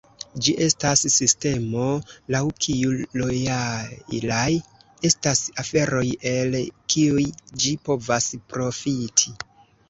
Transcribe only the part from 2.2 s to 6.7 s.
laŭ kiu lojalaj estas aferoj el